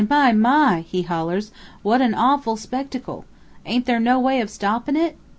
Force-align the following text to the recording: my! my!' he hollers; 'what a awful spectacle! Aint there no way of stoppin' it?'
my! 0.09 0.31
my!' 0.31 0.83
he 0.89 1.03
hollers; 1.03 1.51
'what 1.83 2.01
a 2.01 2.11
awful 2.15 2.57
spectacle! 2.57 3.23
Aint 3.67 3.85
there 3.85 3.99
no 3.99 4.19
way 4.19 4.41
of 4.41 4.49
stoppin' 4.49 4.95
it?' 4.95 5.15